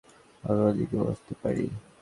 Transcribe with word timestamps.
আমি 0.43 0.61
ওদিকে 0.69 0.95
বসতে 1.01 1.33
পারি? 1.41 1.65